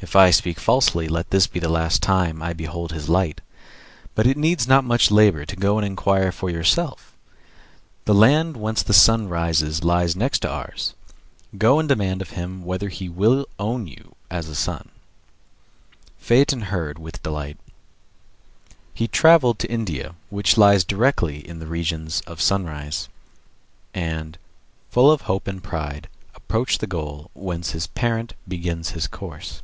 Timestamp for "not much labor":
4.68-5.44